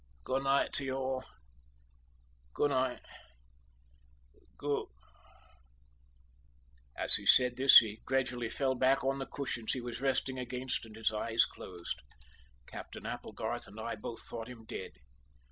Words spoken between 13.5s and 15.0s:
and I both thought him dead.